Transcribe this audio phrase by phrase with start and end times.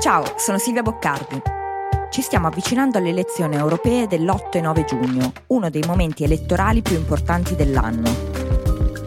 [0.00, 1.42] Ciao, sono Silvia Boccardi.
[2.08, 6.94] Ci stiamo avvicinando alle elezioni europee dell'8 e 9 giugno, uno dei momenti elettorali più
[6.94, 8.08] importanti dell'anno.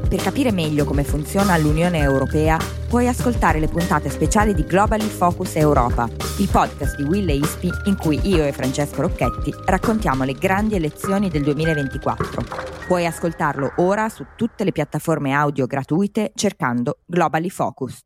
[0.09, 2.57] Per capire meglio come funziona l'Unione Europea,
[2.89, 6.09] puoi ascoltare le puntate speciali di Globally Focus Europa,
[6.39, 10.75] il podcast di Will e Ispi in cui io e Francesco Rocchetti raccontiamo le grandi
[10.75, 12.43] elezioni del 2024.
[12.85, 18.01] Puoi ascoltarlo ora su tutte le piattaforme audio gratuite cercando Globally Focus.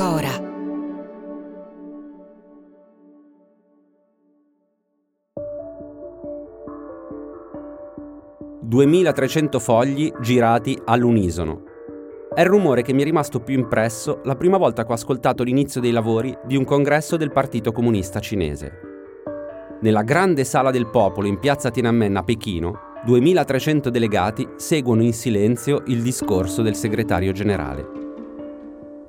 [0.00, 0.30] Cora.
[8.66, 11.64] «2300 fogli girati all'unisono».
[12.32, 15.42] È il rumore che mi è rimasto più impresso la prima volta che ho ascoltato
[15.42, 18.72] l'inizio dei lavori di un congresso del Partito Comunista Cinese.
[19.82, 22.72] Nella grande sala del popolo in piazza Tiananmen a Pechino,
[23.04, 27.99] 2300 delegati seguono in silenzio il discorso del segretario generale.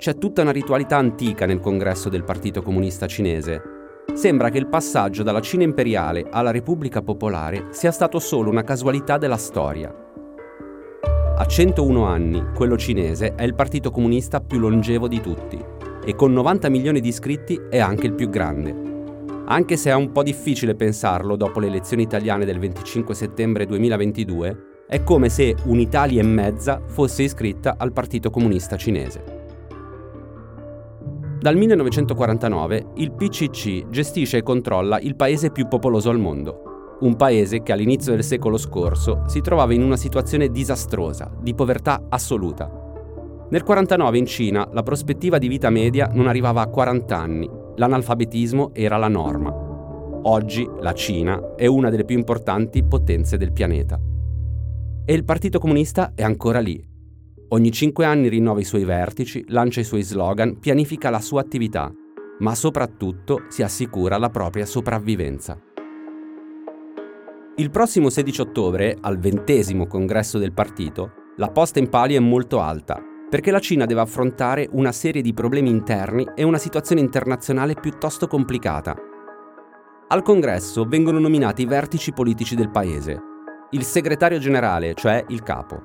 [0.02, 3.62] C'è tutta una ritualità antica nel congresso del Partito Comunista Cinese.
[4.14, 9.16] Sembra che il passaggio dalla Cina imperiale alla Repubblica Popolare sia stato solo una casualità
[9.16, 9.94] della storia.
[11.36, 15.64] A 101 anni, quello cinese è il partito comunista più longevo di tutti
[16.04, 18.74] e con 90 milioni di iscritti è anche il più grande.
[19.44, 24.84] Anche se è un po' difficile pensarlo dopo le elezioni italiane del 25 settembre 2022,
[24.88, 29.41] è come se un'Italia e mezza fosse iscritta al Partito Comunista Cinese.
[31.42, 37.64] Dal 1949 il PCC gestisce e controlla il paese più popoloso al mondo, un paese
[37.64, 42.66] che all'inizio del secolo scorso si trovava in una situazione disastrosa, di povertà assoluta.
[42.66, 48.70] Nel 1949 in Cina la prospettiva di vita media non arrivava a 40 anni, l'analfabetismo
[48.72, 49.52] era la norma.
[50.22, 53.98] Oggi la Cina è una delle più importanti potenze del pianeta.
[55.04, 56.91] E il Partito Comunista è ancora lì,
[57.52, 61.92] Ogni cinque anni rinnova i suoi vertici, lancia i suoi slogan, pianifica la sua attività,
[62.38, 65.60] ma soprattutto si assicura la propria sopravvivenza.
[67.56, 72.58] Il prossimo 16 ottobre, al ventesimo congresso del partito, la posta in palio è molto
[72.58, 77.74] alta, perché la Cina deve affrontare una serie di problemi interni e una situazione internazionale
[77.74, 78.96] piuttosto complicata.
[80.08, 83.20] Al congresso vengono nominati i vertici politici del paese,
[83.72, 85.82] il segretario generale, cioè il capo,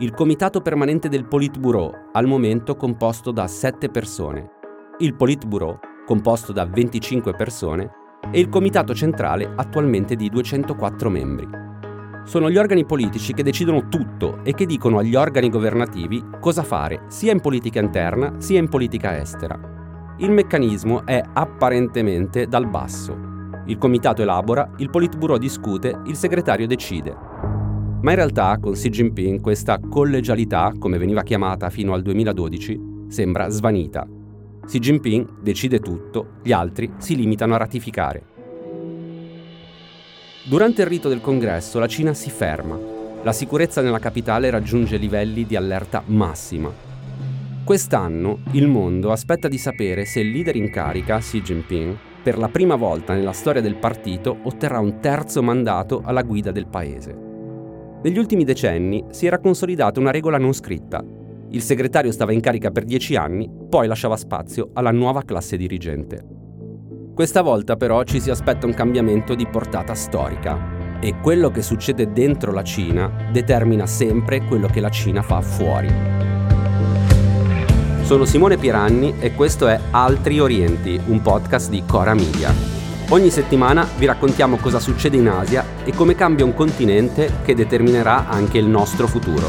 [0.00, 4.48] il Comitato Permanente del Politburo, al momento composto da 7 persone,
[4.98, 7.90] il Politburo, composto da 25 persone,
[8.30, 11.48] e il Comitato Centrale, attualmente di 204 membri.
[12.22, 17.02] Sono gli organi politici che decidono tutto e che dicono agli organi governativi cosa fare,
[17.08, 19.58] sia in politica interna sia in politica estera.
[20.18, 23.18] Il meccanismo è apparentemente dal basso.
[23.64, 27.27] Il comitato elabora, il Politburo discute, il segretario decide.
[28.00, 33.48] Ma in realtà con Xi Jinping questa collegialità, come veniva chiamata fino al 2012, sembra
[33.48, 34.06] svanita.
[34.64, 38.22] Xi Jinping decide tutto, gli altri si limitano a ratificare.
[40.44, 42.78] Durante il rito del congresso la Cina si ferma.
[43.24, 46.72] La sicurezza nella capitale raggiunge livelli di allerta massima.
[47.64, 52.48] Quest'anno il mondo aspetta di sapere se il leader in carica, Xi Jinping, per la
[52.48, 57.27] prima volta nella storia del partito otterrà un terzo mandato alla guida del paese.
[58.00, 61.04] Negli ultimi decenni si era consolidata una regola non scritta.
[61.50, 66.24] Il segretario stava in carica per dieci anni, poi lasciava spazio alla nuova classe dirigente.
[67.12, 72.12] Questa volta però ci si aspetta un cambiamento di portata storica e quello che succede
[72.12, 75.88] dentro la Cina determina sempre quello che la Cina fa fuori.
[78.02, 82.77] Sono Simone Piranni e questo è Altri Orienti, un podcast di Cora Media.
[83.10, 88.28] Ogni settimana vi raccontiamo cosa succede in Asia e come cambia un continente che determinerà
[88.28, 89.48] anche il nostro futuro.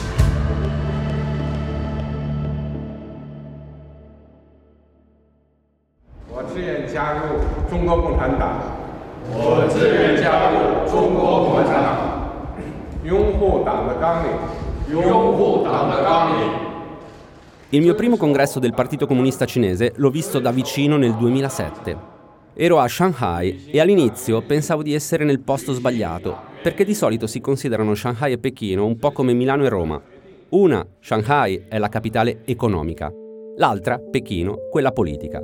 [17.72, 22.19] Il mio primo congresso del Partito Comunista Cinese l'ho visto da vicino nel 2007
[22.54, 27.40] Ero a Shanghai e all'inizio pensavo di essere nel posto sbagliato, perché di solito si
[27.40, 30.02] considerano Shanghai e Pechino un po' come Milano e Roma.
[30.50, 33.12] Una, Shanghai, è la capitale economica,
[33.58, 35.40] l'altra, Pechino, quella politica.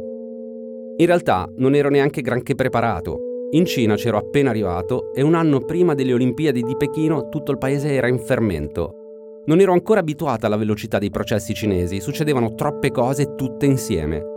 [0.98, 3.48] In realtà non ero neanche granché preparato.
[3.52, 7.58] In Cina c'ero appena arrivato e un anno prima delle Olimpiadi di Pechino tutto il
[7.58, 9.44] paese era in fermento.
[9.46, 14.34] Non ero ancora abituata alla velocità dei processi cinesi, succedevano troppe cose tutte insieme.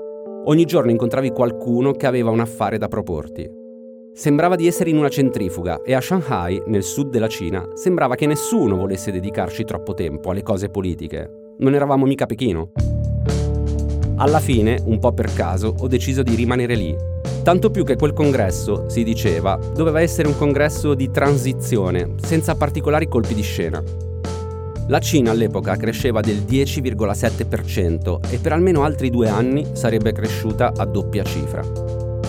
[0.48, 3.46] Ogni giorno incontravi qualcuno che aveva un affare da proporti.
[4.14, 8.26] sembrava di essere in una centrifuga e a Shanghai, nel sud della Cina, sembrava che
[8.26, 11.54] nessuno volesse dedicarci troppo tempo alle cose politiche.
[11.58, 12.72] Non eravamo mica Pechino.
[14.16, 16.96] Alla fine, un po' per caso, ho deciso di rimanere lì.
[17.44, 23.06] Tanto più che quel congresso, si diceva, doveva essere un congresso di transizione, senza particolari
[23.06, 23.80] colpi di scena.
[24.88, 30.86] La Cina all'epoca cresceva del 10,7% e per almeno altri due anni sarebbe cresciuta a
[30.86, 31.60] doppia cifra.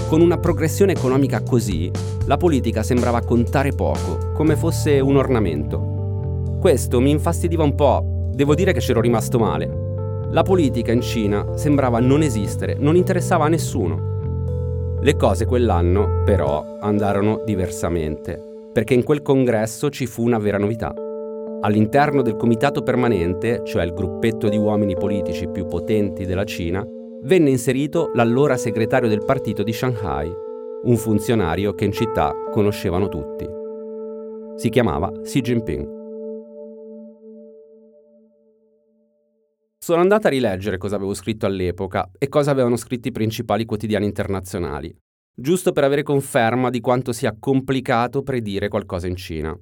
[0.09, 1.89] Con una progressione economica così,
[2.25, 6.57] la politica sembrava contare poco, come fosse un ornamento.
[6.59, 10.27] Questo mi infastidiva un po', devo dire che c'ero rimasto male.
[10.31, 14.97] La politica in Cina sembrava non esistere, non interessava a nessuno.
[15.00, 18.38] Le cose quell'anno, però, andarono diversamente,
[18.73, 20.94] perché in quel congresso ci fu una vera novità.
[21.61, 26.81] All'interno del comitato permanente, cioè il gruppetto di uomini politici più potenti della Cina,
[27.23, 30.31] venne inserito l'allora segretario del partito di Shanghai,
[30.83, 33.45] un funzionario che in città conoscevano tutti.
[34.56, 35.97] Si chiamava Xi Jinping.
[39.77, 44.06] Sono andata a rileggere cosa avevo scritto all'epoca e cosa avevano scritto i principali quotidiani
[44.06, 44.95] internazionali,
[45.35, 49.59] giusto per avere conferma di quanto sia complicato predire qualcosa in Cina.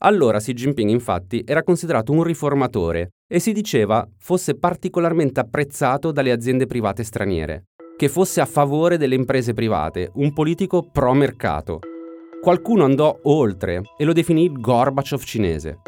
[0.00, 6.32] Allora Xi Jinping infatti era considerato un riformatore e si diceva fosse particolarmente apprezzato dalle
[6.32, 11.78] aziende private straniere, che fosse a favore delle imprese private, un politico pro mercato.
[12.42, 15.78] Qualcuno andò oltre e lo definì il Gorbaciov cinese.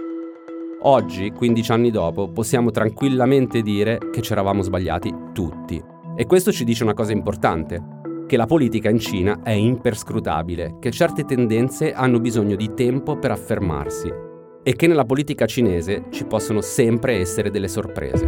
[0.83, 5.83] Oggi, 15 anni dopo, possiamo tranquillamente dire che ci eravamo sbagliati tutti.
[6.17, 7.98] E questo ci dice una cosa importante,
[8.29, 13.31] che la politica in Cina è imperscrutabile, che certe tendenze hanno bisogno di tempo per
[13.31, 14.13] affermarsi
[14.63, 18.27] e che nella politica cinese ci possono sempre essere delle sorprese.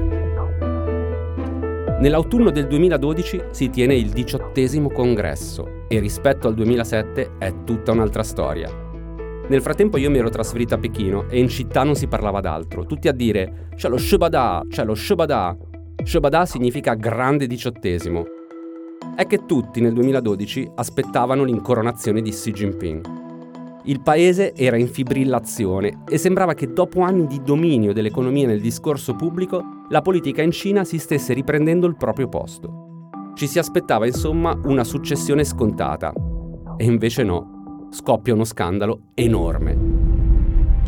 [2.00, 8.22] Nell'autunno del 2012 si tiene il diciottesimo congresso e rispetto al 2007 è tutta un'altra
[8.22, 8.70] storia.
[9.48, 12.86] Nel frattempo io mi ero trasferito a Pechino e in città non si parlava d'altro,
[12.86, 15.54] tutti a dire c'è lo Shubada, c'è lo Shubada.
[16.02, 18.39] Shubada significa grande diciottesimo.
[19.14, 23.18] È che tutti nel 2012 aspettavano l'incoronazione di Xi Jinping.
[23.84, 29.14] Il paese era in fibrillazione e sembrava che dopo anni di dominio dell'economia nel discorso
[29.16, 32.88] pubblico, la politica in Cina si stesse riprendendo il proprio posto.
[33.34, 36.12] Ci si aspettava insomma una successione scontata.
[36.76, 39.76] E invece no, scoppia uno scandalo enorme.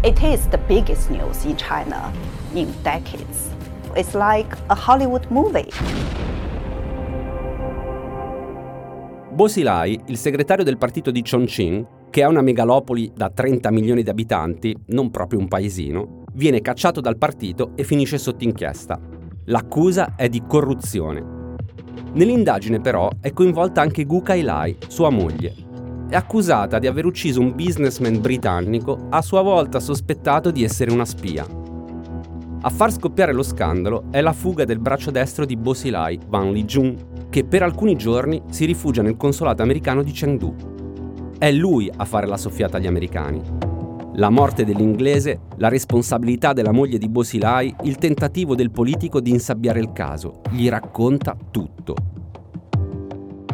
[0.02, 2.10] It is the biggest news in China
[2.54, 3.50] in decades.
[3.94, 5.68] It's like a Hollywood movie.
[9.32, 14.02] Bo Xilai, il segretario del partito di Chongqing, che è una megalopoli da 30 milioni
[14.02, 19.00] di abitanti, non proprio un paesino, viene cacciato dal partito e finisce sotto inchiesta.
[19.46, 21.56] L'accusa è di corruzione.
[22.12, 25.54] Nell'indagine però è coinvolta anche Gu Kailai, sua moglie,
[26.10, 31.06] è accusata di aver ucciso un businessman britannico a sua volta sospettato di essere una
[31.06, 31.46] spia.
[32.64, 36.94] A far scoppiare lo scandalo è la fuga del braccio destro di Bosilai, Van Lijun,
[37.32, 40.54] che per alcuni giorni si rifugia nel consolato americano di Chengdu.
[41.38, 43.40] È lui a fare la soffiata agli americani.
[44.16, 49.80] La morte dell'inglese, la responsabilità della moglie di Bosilai, il tentativo del politico di insabbiare
[49.80, 51.94] il caso, gli racconta tutto.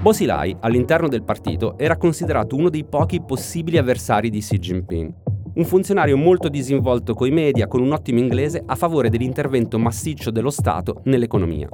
[0.00, 5.14] Bosilai, all'interno del partito, era considerato uno dei pochi possibili avversari di Xi Jinping.
[5.54, 10.50] Un funzionario molto disinvolto coi media, con un ottimo inglese, a favore dell'intervento massiccio dello
[10.50, 11.68] Stato nell'economia.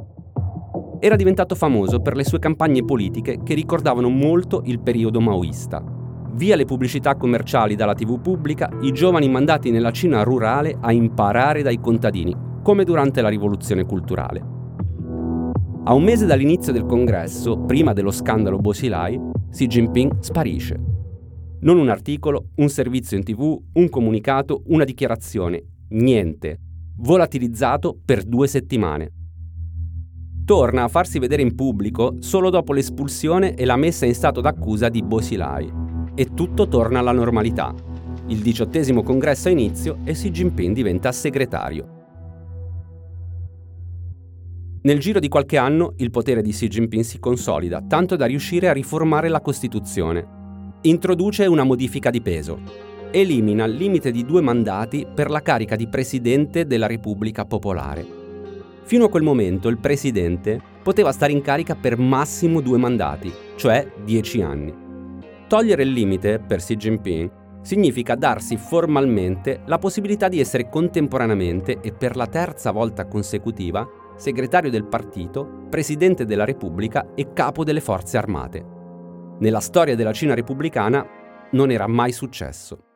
[1.05, 5.85] Era diventato famoso per le sue campagne politiche che ricordavano molto il periodo maoista.
[6.33, 11.61] Via le pubblicità commerciali dalla TV pubblica, i giovani mandati nella Cina rurale a imparare
[11.61, 14.43] dai contadini, come durante la rivoluzione culturale.
[15.85, 19.21] A un mese dall'inizio del congresso, prima dello scandalo Bosilai,
[19.51, 20.81] Xi Jinping sparisce.
[21.61, 26.59] Non un articolo, un servizio in tv, un comunicato, una dichiarazione, niente.
[26.97, 29.24] Volatilizzato per due settimane.
[30.45, 34.91] Torna a farsi vedere in pubblico solo dopo l'espulsione e la messa in stato d'accusa
[34.91, 35.73] di Bosilai.
[36.15, 37.75] E tutto torna alla normalità.
[38.27, 42.03] Il diciottesimo congresso ha inizio e Xi Jinping diventa segretario.
[44.83, 48.69] Nel giro di qualche anno il potere di Xi Jinping si consolida, tanto da riuscire
[48.69, 50.27] a riformare la Costituzione.
[50.83, 52.61] Introduce una modifica di peso.
[53.11, 58.24] Elimina il limite di due mandati per la carica di Presidente della Repubblica Popolare.
[58.85, 63.91] Fino a quel momento il Presidente poteva stare in carica per massimo due mandati, cioè
[64.05, 64.75] dieci anni.
[65.49, 67.31] Togliere il limite, per Xi Jinping,
[67.63, 74.71] significa darsi formalmente la possibilità di essere contemporaneamente e per la terza volta consecutiva segretario
[74.71, 78.65] del partito, presidente della Repubblica e capo delle forze armate.
[79.39, 81.05] Nella storia della Cina repubblicana
[81.53, 82.94] non era mai successo.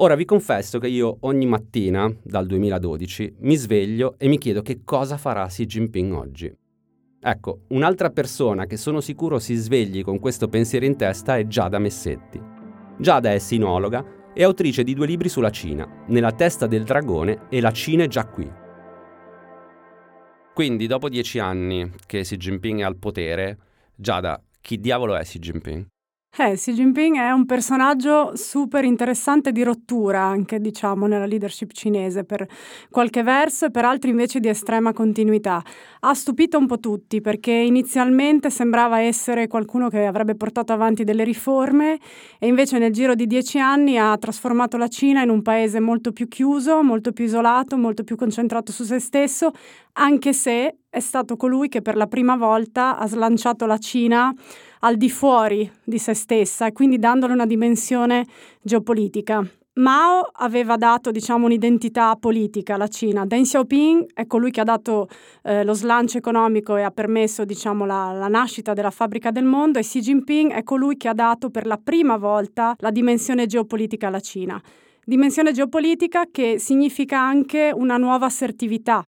[0.00, 4.82] Ora vi confesso che io ogni mattina, dal 2012, mi sveglio e mi chiedo che
[4.84, 6.56] cosa farà Xi Jinping oggi.
[7.20, 11.80] Ecco, un'altra persona che sono sicuro si svegli con questo pensiero in testa è Giada
[11.80, 12.40] Messetti.
[12.96, 17.60] Giada è sinologa e autrice di due libri sulla Cina, Nella testa del dragone e
[17.60, 18.48] La Cina è già qui.
[20.54, 23.58] Quindi, dopo dieci anni che Xi Jinping è al potere,
[23.96, 25.86] Giada, chi diavolo è Xi Jinping?
[26.36, 32.22] Eh, Xi Jinping è un personaggio super interessante di rottura anche, diciamo, nella leadership cinese,
[32.22, 32.46] per
[32.90, 35.60] qualche verso e per altri invece di estrema continuità.
[36.00, 41.24] Ha stupito un po' tutti perché inizialmente sembrava essere qualcuno che avrebbe portato avanti delle
[41.24, 41.98] riforme
[42.38, 46.12] e invece nel giro di dieci anni ha trasformato la Cina in un paese molto
[46.12, 49.50] più chiuso, molto più isolato, molto più concentrato su se stesso,
[49.94, 54.32] anche se è stato colui che per la prima volta ha slanciato la Cina
[54.80, 58.26] al di fuori di se stessa e quindi dandole una dimensione
[58.62, 59.46] geopolitica.
[59.78, 63.24] Mao aveva dato diciamo, un'identità politica alla Cina.
[63.24, 65.08] Deng Xiaoping è colui che ha dato
[65.44, 69.78] eh, lo slancio economico e ha permesso diciamo, la, la, nascita della fabbrica del mondo
[69.78, 74.08] e Xi Jinping è colui che ha dato per la prima volta la dimensione geopolitica
[74.08, 74.60] alla Cina.
[75.04, 79.04] Dimensione geopolitica che significa anche una nuova assertività.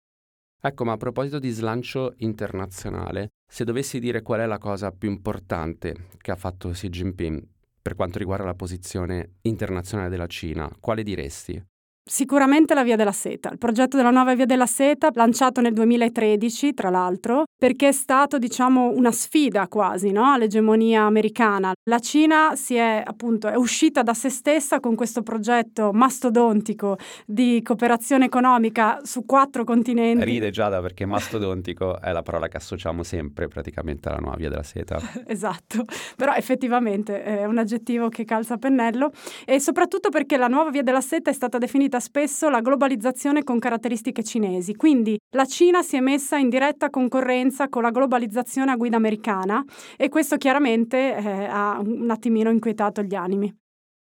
[0.61, 5.09] Ecco, ma a proposito di slancio internazionale, se dovessi dire qual è la cosa più
[5.09, 7.43] importante che ha fatto Xi Jinping
[7.81, 11.62] per quanto riguarda la posizione internazionale della Cina, quale diresti?
[12.09, 16.75] Sicuramente la Via della Seta, il progetto della nuova Via della Seta, lanciato nel 2013,
[16.75, 20.32] tra l'altro, perché è stato, diciamo, una sfida quasi no?
[20.32, 21.72] all'egemonia americana.
[21.84, 27.62] La Cina si è appunto è uscita da se stessa con questo progetto mastodontico di
[27.62, 30.25] cooperazione economica su quattro continenti.
[30.25, 34.62] Ride Giada perché mastodontico è la parola che associamo sempre praticamente alla nuova Via della
[34.62, 35.00] Seta.
[35.26, 35.84] esatto,
[36.16, 39.12] però effettivamente è un aggettivo che calza a pennello
[39.44, 43.58] e soprattutto perché la nuova Via della Seta è stata definita spesso la globalizzazione con
[43.58, 48.76] caratteristiche cinesi, quindi la Cina si è messa in diretta concorrenza con la globalizzazione a
[48.76, 49.65] guida americana
[49.97, 53.55] e questo chiaramente eh, ha un attimino inquietato gli animi.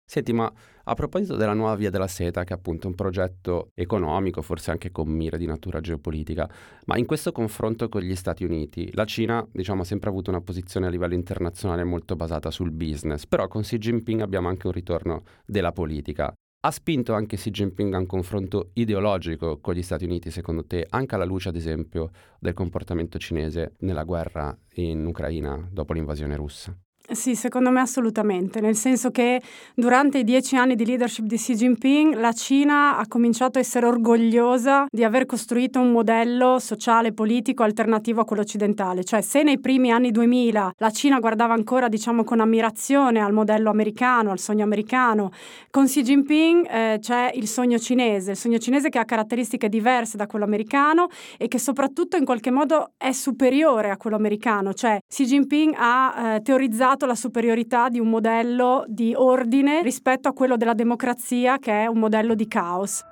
[0.05, 0.53] Senti, ma
[0.85, 4.91] a proposito della nuova Via della Seta, che è appunto un progetto economico, forse anche
[4.91, 6.47] con mira di natura geopolitica,
[6.87, 10.41] ma in questo confronto con gli Stati Uniti, la Cina, diciamo, ha sempre avuto una
[10.41, 14.73] posizione a livello internazionale molto basata sul business, però con Xi Jinping abbiamo anche un
[14.73, 16.33] ritorno della politica.
[16.64, 20.87] Ha spinto anche Xi Jinping a un confronto ideologico con gli Stati Uniti, secondo te,
[20.88, 26.73] anche alla luce, ad esempio, del comportamento cinese nella guerra in Ucraina dopo l'invasione russa?
[27.12, 29.40] Sì, secondo me assolutamente, nel senso che
[29.75, 33.85] durante i dieci anni di leadership di Xi Jinping la Cina ha cominciato a essere
[33.85, 39.42] orgogliosa di aver costruito un modello sociale e politico alternativo a quello occidentale, cioè se
[39.42, 44.38] nei primi anni 2000 la Cina guardava ancora diciamo con ammirazione al modello americano, al
[44.38, 45.33] sogno americano,
[45.71, 50.16] con Xi Jinping eh, c'è il sogno cinese, il sogno cinese che ha caratteristiche diverse
[50.16, 54.99] da quello americano e che soprattutto in qualche modo è superiore a quello americano, cioè
[55.07, 60.32] Xi Jinping ha eh, teorizzato dato la superiorità di un modello di ordine rispetto a
[60.32, 63.04] quello della democrazia che è un modello di caos.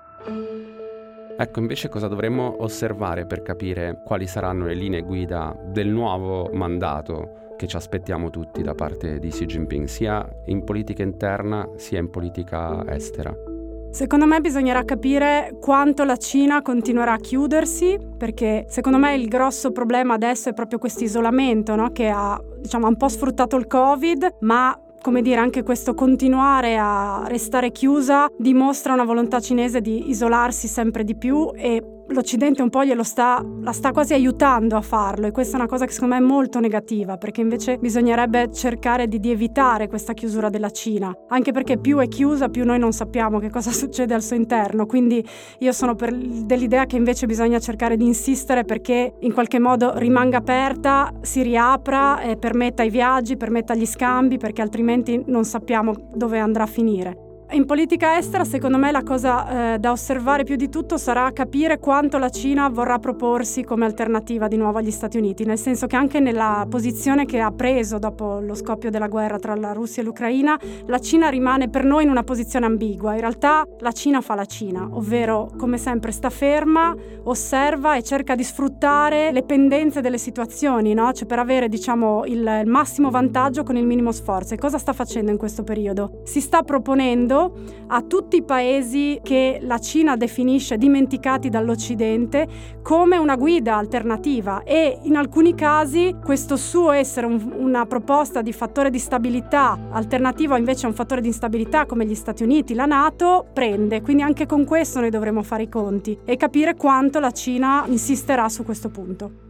[1.36, 7.54] Ecco, invece cosa dovremmo osservare per capire quali saranno le linee guida del nuovo mandato
[7.56, 12.10] che ci aspettiamo tutti da parte di Xi Jinping, sia in politica interna sia in
[12.10, 13.49] politica estera?
[13.90, 19.72] Secondo me bisognerà capire quanto la Cina continuerà a chiudersi, perché secondo me il grosso
[19.72, 21.90] problema adesso è proprio questo isolamento no?
[21.90, 27.24] che ha diciamo, un po' sfruttato il Covid, ma come dire, anche questo continuare a
[27.26, 32.84] restare chiusa dimostra una volontà cinese di isolarsi sempre di più e l'Occidente un po'
[32.84, 36.14] glielo sta, la sta quasi aiutando a farlo e questa è una cosa che secondo
[36.14, 41.14] me è molto negativa perché invece bisognerebbe cercare di, di evitare questa chiusura della Cina,
[41.28, 44.86] anche perché più è chiusa più noi non sappiamo che cosa succede al suo interno,
[44.86, 45.24] quindi
[45.58, 50.38] io sono per, dell'idea che invece bisogna cercare di insistere perché in qualche modo rimanga
[50.38, 56.38] aperta, si riapra e permetta i viaggi, permetta gli scambi perché altrimenti non sappiamo dove
[56.38, 57.29] andrà a finire.
[57.52, 61.80] In politica estera, secondo me, la cosa eh, da osservare più di tutto sarà capire
[61.80, 65.96] quanto la Cina vorrà proporsi come alternativa di nuovo agli Stati Uniti, nel senso che
[65.96, 70.04] anche nella posizione che ha preso dopo lo scoppio della guerra tra la Russia e
[70.04, 73.14] l'Ucraina, la Cina rimane per noi in una posizione ambigua.
[73.14, 78.36] In realtà la Cina fa la Cina, ovvero come sempre sta ferma, osserva e cerca
[78.36, 81.12] di sfruttare le pendenze delle situazioni, no?
[81.12, 84.54] cioè per avere diciamo, il, il massimo vantaggio con il minimo sforzo.
[84.54, 86.20] E cosa sta facendo in questo periodo?
[86.22, 87.38] Si sta proponendo
[87.86, 92.46] a tutti i paesi che la Cina definisce dimenticati dall'Occidente
[92.82, 98.52] come una guida alternativa e in alcuni casi questo suo essere un, una proposta di
[98.52, 102.86] fattore di stabilità alternativa invece a un fattore di instabilità come gli Stati Uniti, la
[102.86, 104.02] Nato, prende.
[104.02, 108.48] Quindi anche con questo noi dovremo fare i conti e capire quanto la Cina insisterà
[108.48, 109.49] su questo punto.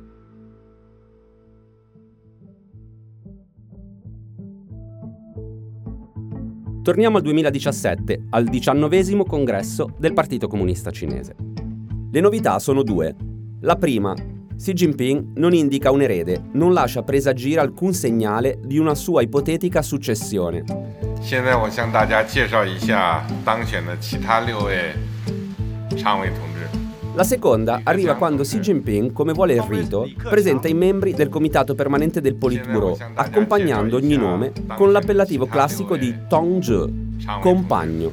[6.82, 11.36] Torniamo al 2017, al diciannovesimo congresso del Partito Comunista Cinese.
[12.12, 13.16] Le novità sono due.
[13.62, 18.96] La prima, Xi Jinping non indica un erede, non lascia presagire alcun segnale di una
[18.96, 20.64] sua ipotetica successione.
[21.22, 24.94] 现在我向大家介绍一下当选的其他六位
[25.98, 26.49] 常委同志。
[27.21, 31.75] la seconda arriva quando Xi Jinping, come vuole il rito, presenta i membri del comitato
[31.75, 36.91] permanente del Politburo, accompagnando ogni nome con l'appellativo classico di Tongzhe,
[37.43, 38.11] compagno.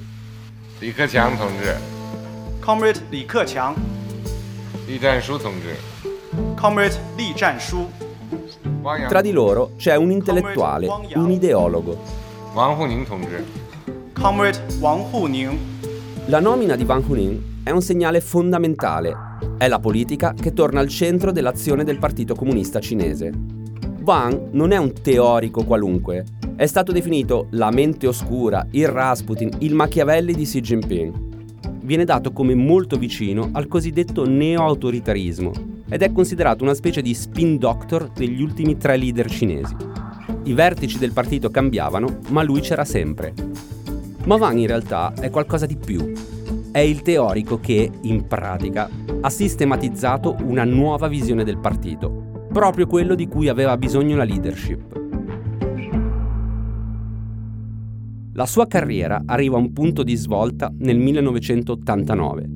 [0.79, 1.37] Li Keqiang
[2.59, 3.75] Comrade Li Keqiang.
[4.87, 5.39] Li Zhanshu
[6.55, 7.89] Comrade Li Zhanshu.
[9.07, 11.97] Tra di loro c'è un intellettuale, un ideologo.
[12.53, 13.07] Wang Huning
[14.11, 15.57] Comrade Wang Huning.
[16.25, 19.13] La nomina di Wang Huning è un segnale fondamentale.
[19.57, 23.29] È la politica che torna al centro dell'azione del Partito Comunista Cinese.
[24.05, 26.23] Wang non è un teorico qualunque,
[26.55, 31.13] è stato definito la mente oscura, il Rasputin, il Machiavelli di Xi Jinping.
[31.81, 35.51] Viene dato come molto vicino al cosiddetto neo-autoritarismo
[35.89, 39.75] ed è considerato una specie di spin doctor degli ultimi tre leader cinesi.
[40.43, 43.33] I vertici del partito cambiavano, ma lui c'era sempre.
[44.23, 46.13] Ma Wang in realtà è qualcosa di più
[46.77, 48.87] è il teorico che, in pratica,
[49.21, 55.01] ha sistematizzato una nuova visione del partito, proprio quello di cui aveva bisogno la leadership.
[58.33, 62.47] La sua carriera arriva a un punto di svolta nel 1989,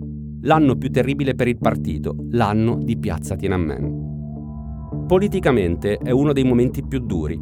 [0.41, 5.05] l'anno più terribile per il partito, l'anno di Piazza Tiananmen.
[5.07, 7.41] Politicamente è uno dei momenti più duri.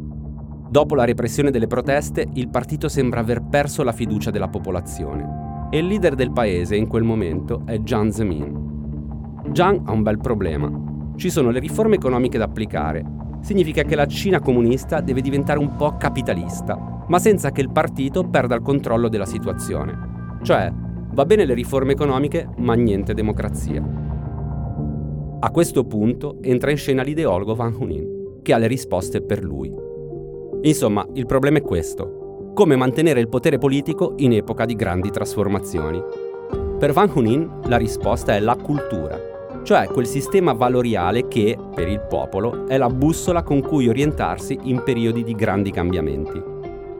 [0.70, 5.39] Dopo la repressione delle proteste, il partito sembra aver perso la fiducia della popolazione
[5.70, 9.42] e il leader del paese in quel momento è Jiang Zemin.
[9.50, 10.70] Jiang ha un bel problema.
[11.14, 13.04] Ci sono le riforme economiche da applicare.
[13.40, 18.24] Significa che la Cina comunista deve diventare un po' capitalista, ma senza che il partito
[18.24, 20.38] perda il controllo della situazione.
[20.42, 20.72] Cioè,
[21.12, 23.82] va bene le riforme economiche, ma niente democrazia.
[25.38, 29.72] A questo punto entra in scena l'ideologo Wang Hunin, che ha le risposte per lui.
[30.62, 32.19] Insomma, il problema è questo
[32.60, 35.98] come mantenere il potere politico in epoca di grandi trasformazioni.
[36.78, 39.18] Per Van Hunin la risposta è la cultura,
[39.62, 44.82] cioè quel sistema valoriale che, per il popolo, è la bussola con cui orientarsi in
[44.82, 46.42] periodi di grandi cambiamenti.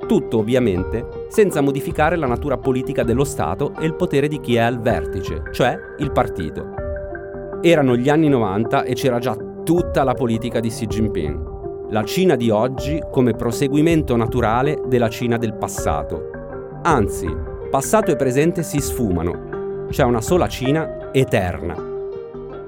[0.07, 4.61] Tutto ovviamente senza modificare la natura politica dello Stato e il potere di chi è
[4.61, 6.69] al vertice, cioè il partito.
[7.61, 11.50] Erano gli anni 90 e c'era già tutta la politica di Xi Jinping
[11.90, 16.30] la Cina di oggi come proseguimento naturale della Cina del passato.
[16.82, 17.28] Anzi,
[17.70, 19.86] passato e presente si sfumano.
[19.90, 21.76] C'è una sola Cina eterna.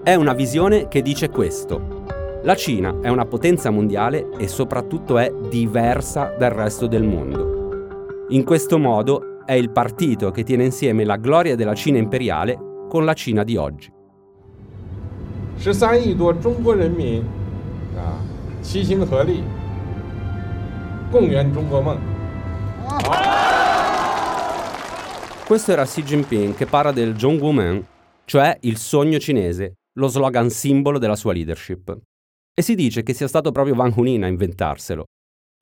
[0.04, 2.06] È una visione che dice questo.
[2.44, 8.26] La Cina è una potenza mondiale e soprattutto è diversa dal resto del mondo.
[8.30, 12.58] In questo modo è il partito che tiene insieme la gloria della Cina imperiale
[12.88, 13.92] con la Cina di oggi.
[15.60, 17.24] 13亿多中国人民
[17.96, 18.31] 啊。
[18.62, 19.44] 齐心合力，
[21.12, 21.98] 共圆中国梦。
[25.46, 27.86] Questo era Xi Jinping che parla del Zhongguomen,
[28.26, 31.98] cioè il sogno cinese, lo slogan simbolo della sua leadership.
[32.54, 35.06] E si dice che sia stato proprio Wang Hunin a inventarselo.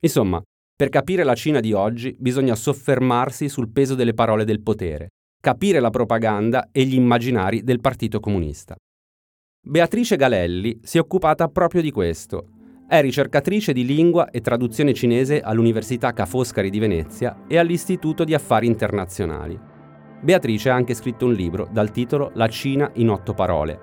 [0.00, 0.42] Insomma,
[0.74, 5.08] per capire la Cina di oggi bisogna soffermarsi sul peso delle parole del potere,
[5.40, 8.74] capire la propaganda e gli immaginari del Partito Comunista.
[9.64, 12.48] Beatrice Galelli si è occupata proprio di questo
[12.91, 18.33] è ricercatrice di lingua e traduzione cinese all'Università Ca' Foscari di Venezia e all'Istituto di
[18.33, 19.57] Affari Internazionali.
[20.21, 23.79] Beatrice ha anche scritto un libro dal titolo La Cina in otto parole.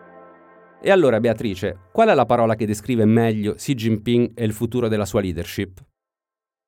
[0.83, 4.89] E allora Beatrice, qual è la parola che descrive meglio Xi Jinping e il futuro
[4.89, 5.83] della sua leadership?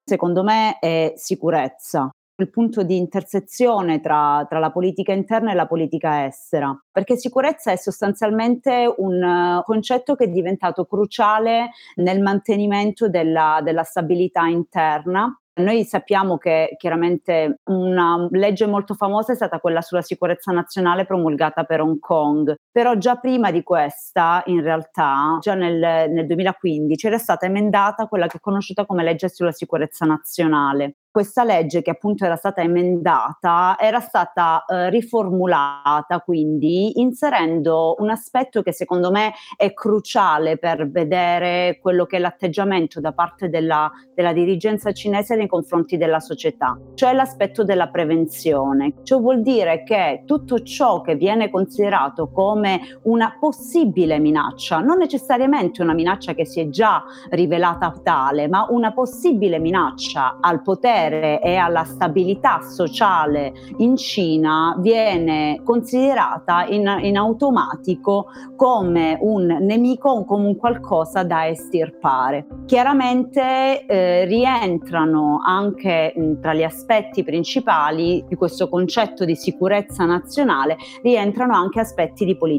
[0.02, 2.08] Secondo me è sicurezza
[2.40, 7.70] il punto di intersezione tra, tra, la politica interna e la politica estera, perché sicurezza
[7.70, 15.34] è sostanzialmente un uh, concetto che è diventato cruciale nel mantenimento della, della stabilità interna.
[15.60, 21.64] Noi sappiamo che chiaramente una legge molto famosa è stata quella sulla sicurezza nazionale promulgata
[21.64, 27.18] per Hong Kong, però già prima di questa, in realtà, già nel, nel 2015 era
[27.18, 32.24] stata emendata quella che è conosciuta come legge sulla sicurezza nazionale questa legge che appunto
[32.24, 39.74] era stata emendata era stata eh, riformulata quindi inserendo un aspetto che secondo me è
[39.74, 45.96] cruciale per vedere quello che è l'atteggiamento da parte della, della dirigenza cinese nei confronti
[45.96, 48.94] della società, cioè l'aspetto della prevenzione.
[49.02, 52.59] Ciò vuol dire che tutto ciò che viene considerato come
[53.02, 58.92] una possibile minaccia, non necessariamente una minaccia che si è già rivelata tale, ma una
[58.92, 68.26] possibile minaccia al potere e alla stabilità sociale in Cina viene considerata in, in automatico
[68.56, 72.46] come un nemico o come un qualcosa da estirpare.
[72.66, 80.76] Chiaramente eh, rientrano anche mh, tra gli aspetti principali di questo concetto di sicurezza nazionale,
[81.02, 82.49] rientrano anche aspetti di politica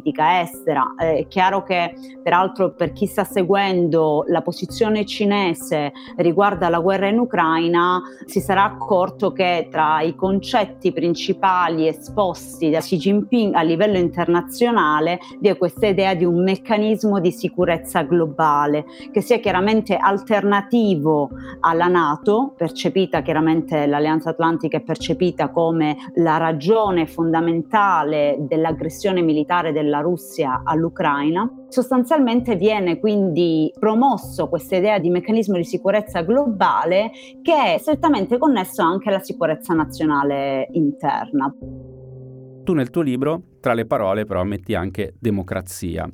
[0.41, 0.95] estera.
[0.97, 7.07] Eh, è chiaro che peraltro per chi sta seguendo la posizione cinese riguardo alla guerra
[7.07, 13.61] in Ucraina si sarà accorto che tra i concetti principali esposti da Xi Jinping a
[13.61, 19.97] livello internazionale vi è questa idea di un meccanismo di sicurezza globale che sia chiaramente
[19.97, 21.29] alternativo
[21.61, 29.99] alla Nato, percepita chiaramente l'Alleanza Atlantica è percepita come la ragione fondamentale dell'aggressione militare della
[29.99, 31.65] Russia all'Ucraina.
[31.69, 38.81] Sostanzialmente viene quindi promosso questa idea di meccanismo di sicurezza globale che è strettamente connesso
[38.81, 41.53] anche alla sicurezza nazionale interna.
[42.63, 46.09] Tu nel tuo libro, tra le parole, però metti anche democrazia.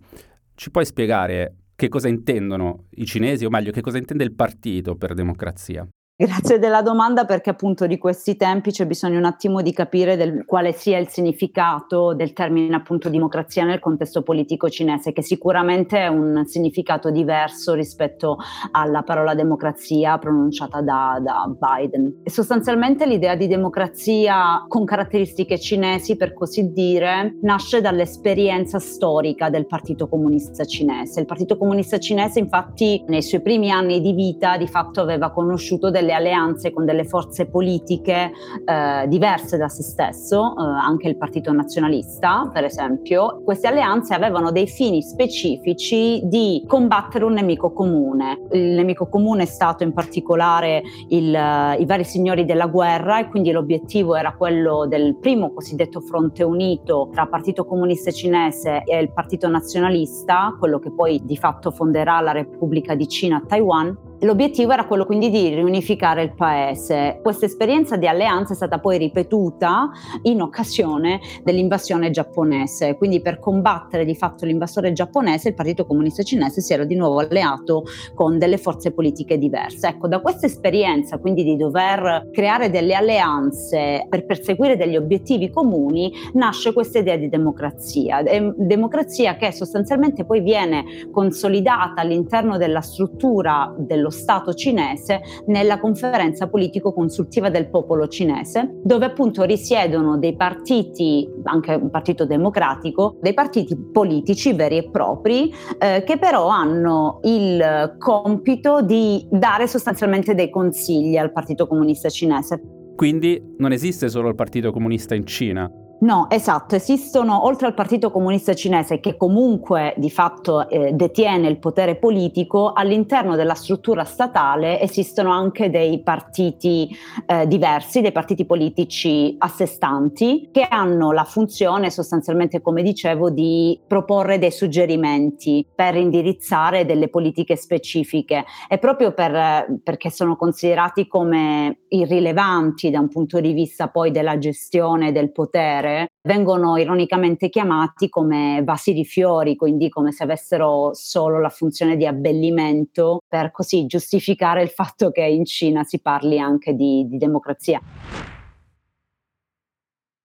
[0.56, 4.96] Ci puoi spiegare che cosa intendono i cinesi, o meglio, che cosa intende il partito
[4.96, 5.88] per democrazia?
[6.20, 10.46] Grazie della domanda perché appunto di questi tempi c'è bisogno un attimo di capire del,
[10.48, 16.08] quale sia il significato del termine appunto democrazia nel contesto politico cinese, che sicuramente è
[16.08, 18.38] un significato diverso rispetto
[18.72, 22.22] alla parola democrazia pronunciata da, da Biden.
[22.24, 29.68] E sostanzialmente l'idea di democrazia con caratteristiche cinesi, per così dire, nasce dall'esperienza storica del
[29.68, 31.20] Partito Comunista Cinese.
[31.20, 35.92] Il Partito Comunista Cinese infatti nei suoi primi anni di vita di fatto aveva conosciuto
[35.92, 38.32] delle delle alleanze con delle forze politiche
[38.64, 43.42] eh, diverse da se stesso, eh, anche il Partito Nazionalista per esempio.
[43.44, 48.48] Queste alleanze avevano dei fini specifici di combattere un nemico comune.
[48.52, 53.52] Il nemico comune è stato in particolare il, i vari signori della guerra e quindi
[53.52, 59.50] l'obiettivo era quello del primo cosiddetto fronte unito tra Partito Comunista Cinese e il Partito
[59.50, 64.88] Nazionalista, quello che poi di fatto fonderà la Repubblica di Cina a Taiwan L'obiettivo era
[64.88, 67.20] quello quindi di riunificare il paese.
[67.22, 69.92] Questa esperienza di alleanza è stata poi ripetuta
[70.24, 76.62] in occasione dell'invasione giapponese, quindi per combattere di fatto l'invasore giapponese il Partito Comunista Cinese
[76.62, 77.84] si era di nuovo alleato
[78.16, 79.88] con delle forze politiche diverse.
[79.88, 86.12] Ecco, da questa esperienza quindi di dover creare delle alleanze per perseguire degli obiettivi comuni
[86.34, 88.24] nasce questa idea di democrazia,
[88.56, 96.48] democrazia che sostanzialmente poi viene consolidata all'interno della struttura dello dello Stato cinese nella conferenza
[96.48, 103.76] politico-consultiva del popolo cinese, dove appunto risiedono dei partiti, anche un partito democratico, dei partiti
[103.76, 111.18] politici veri e propri, eh, che però hanno il compito di dare sostanzialmente dei consigli
[111.18, 112.62] al Partito Comunista Cinese.
[112.96, 118.12] Quindi non esiste solo il Partito Comunista in Cina, No, esatto, esistono oltre al Partito
[118.12, 124.80] Comunista Cinese che comunque di fatto eh, detiene il potere politico, all'interno della struttura statale
[124.80, 131.24] esistono anche dei partiti eh, diversi, dei partiti politici a sé stanti che hanno la
[131.24, 138.46] funzione sostanzialmente, come dicevo, di proporre dei suggerimenti per indirizzare delle politiche specifiche.
[138.70, 144.38] E proprio per, perché sono considerati come irrilevanti da un punto di vista poi della
[144.38, 150.94] gestione del potere fiore vengono ironicamente chiamati come vasi di fiori, quindi come se avessero
[150.94, 156.40] solo la funzione di abbellimento per così giustificare il fatto che in Cina si parli
[156.40, 157.82] anche di, di democrazia.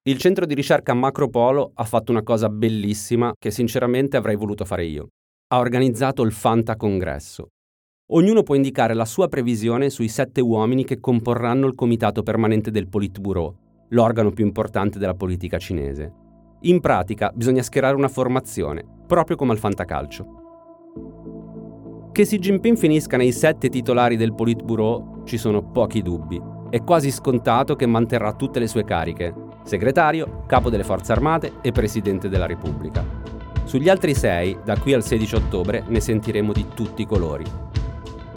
[0.04, 4.84] Il centro di ricerca Macropolo ha fatto una cosa bellissima che sinceramente avrei voluto fare
[4.84, 5.08] io.
[5.52, 7.50] Ha organizzato il Fanta Congresso.
[8.10, 12.88] Ognuno può indicare la sua previsione sui sette uomini che comporranno il comitato permanente del
[12.88, 13.61] Politburo,
[13.92, 16.12] l'organo più importante della politica cinese.
[16.62, 20.40] In pratica bisogna schierare una formazione, proprio come al fantacalcio.
[22.12, 26.40] Che Xi Jinping finisca nei sette titolari del Politburo ci sono pochi dubbi.
[26.68, 31.72] È quasi scontato che manterrà tutte le sue cariche, segretario, capo delle forze armate e
[31.72, 33.04] presidente della Repubblica.
[33.64, 37.44] Sugli altri sei, da qui al 16 ottobre, ne sentiremo di tutti i colori.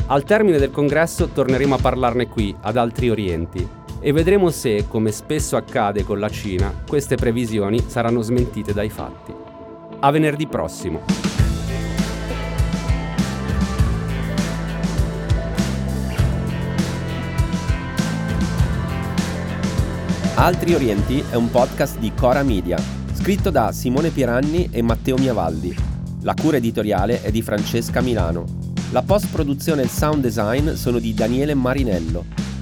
[0.07, 3.67] Al termine del congresso torneremo a parlarne qui, ad Altri Orienti,
[3.99, 9.33] e vedremo se, come spesso accade con la Cina, queste previsioni saranno smentite dai fatti.
[9.99, 11.01] A venerdì prossimo.
[20.37, 22.77] Altri Orienti è un podcast di Cora Media,
[23.13, 25.73] scritto da Simone Piranni e Matteo Miavaldi.
[26.23, 28.43] La cura editoriale è di Francesca Milano.
[28.91, 32.44] La post-produzione e il sound design sono di Daniele Marinello.